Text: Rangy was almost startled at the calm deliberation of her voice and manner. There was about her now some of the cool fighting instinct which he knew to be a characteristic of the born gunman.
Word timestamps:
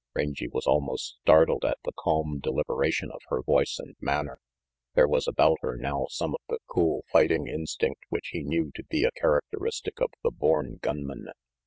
Rangy 0.15 0.47
was 0.47 0.65
almost 0.65 1.17
startled 1.21 1.63
at 1.63 1.77
the 1.85 1.91
calm 1.95 2.39
deliberation 2.39 3.11
of 3.11 3.21
her 3.29 3.43
voice 3.43 3.77
and 3.77 3.95
manner. 4.01 4.39
There 4.95 5.07
was 5.07 5.27
about 5.27 5.59
her 5.61 5.77
now 5.77 6.07
some 6.09 6.33
of 6.33 6.41
the 6.49 6.57
cool 6.65 7.05
fighting 7.13 7.47
instinct 7.47 8.05
which 8.09 8.29
he 8.29 8.41
knew 8.41 8.71
to 8.73 8.83
be 8.85 9.03
a 9.03 9.11
characteristic 9.11 10.01
of 10.01 10.09
the 10.23 10.31
born 10.31 10.79
gunman. 10.81 11.27